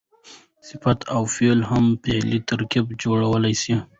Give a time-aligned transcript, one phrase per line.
[0.69, 3.75] صفت او فعل هم فعلي ترکیب جوړولای سي.